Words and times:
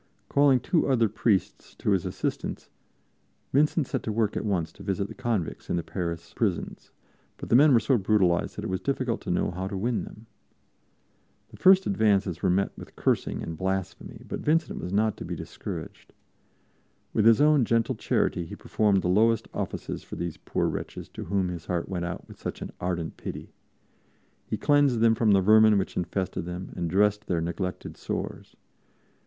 Calling 0.29 0.59
two 0.59 0.87
other 0.87 1.07
priests 1.07 1.75
to 1.75 1.91
his 1.91 2.07
assistance, 2.07 2.69
Vincent 3.53 3.85
set 3.85 4.01
to 4.01 4.11
work 4.11 4.35
at 4.35 4.43
once 4.43 4.71
to 4.71 4.81
visit 4.81 5.07
the 5.07 5.13
convicts 5.13 5.69
in 5.69 5.75
the 5.75 5.83
Paris 5.83 6.33
prisons; 6.33 6.89
but 7.37 7.49
the 7.49 7.55
men 7.55 7.71
were 7.71 7.79
so 7.79 7.99
brutalized 7.99 8.55
that 8.57 8.63
it 8.63 8.67
was 8.67 8.79
difficult 8.79 9.21
to 9.21 9.29
know 9.29 9.51
how 9.51 9.67
to 9.67 9.77
win 9.77 10.03
them. 10.03 10.25
The 11.49 11.57
first 11.57 11.85
advances 11.85 12.41
were 12.41 12.49
met 12.49 12.75
with 12.75 12.95
cursing 12.95 13.43
and 13.43 13.55
blasphemy, 13.55 14.23
but 14.27 14.39
Vincent 14.39 14.79
was 14.81 14.91
not 14.91 15.17
to 15.17 15.23
be 15.23 15.35
discouraged. 15.35 16.13
With 17.13 17.25
his 17.25 17.39
own 17.39 17.63
gentle 17.63 17.93
charity 17.93 18.47
he 18.47 18.55
performed 18.55 19.03
the 19.03 19.07
lowest 19.07 19.47
offices 19.53 20.01
for 20.01 20.15
these 20.15 20.35
poor 20.37 20.67
wretches 20.67 21.09
to 21.09 21.25
whom 21.25 21.49
his 21.49 21.67
heart 21.67 21.87
went 21.87 22.05
out 22.05 22.27
with 22.27 22.39
such 22.39 22.63
an 22.63 22.71
ardent 22.79 23.17
pity; 23.17 23.53
he 24.47 24.57
cleansed 24.57 24.99
them 24.99 25.13
from 25.13 25.29
the 25.33 25.41
vermin 25.41 25.77
which 25.77 25.95
infested 25.95 26.45
them 26.45 26.71
and 26.75 26.89
dressed 26.89 27.27
their 27.27 27.39
neglected 27.39 27.95
sores. 27.97 28.55